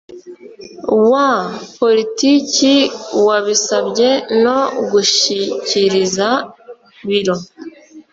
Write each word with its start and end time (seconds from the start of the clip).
wa 1.11 1.29
politiki 1.79 2.73
wabisabye 3.27 4.09
no 4.43 4.59
gushyikiriza 4.91 6.27
biro 7.07 7.35